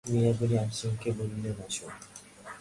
মিয়া 0.05 0.31
গনি 0.39 0.55
হাসিমুখে 0.61 1.09
বললেন, 1.17 1.57
আসুন। 1.65 1.91